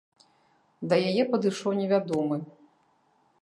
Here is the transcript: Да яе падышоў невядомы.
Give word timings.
Да 0.93 0.99
яе 1.09 1.23
падышоў 1.33 1.77
невядомы. 1.81 2.37